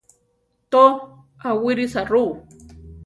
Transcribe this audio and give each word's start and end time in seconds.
To, 0.71 0.81
awírisa 1.49 2.03
ru. 2.11 2.23